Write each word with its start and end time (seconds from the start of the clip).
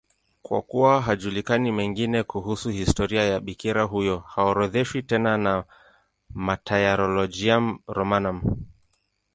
Kwa 0.41 0.61
kuwa 0.61 1.01
hayajulikani 1.01 1.71
mengine 1.71 2.23
kuhusu 2.23 2.69
historia 2.69 3.23
ya 3.23 3.39
bikira 3.39 3.83
huyo, 3.83 4.19
haorodheshwi 4.19 5.03
tena 5.03 5.37
na 5.37 5.63
Martyrologium 6.29 7.79
Romanum. 7.87 8.41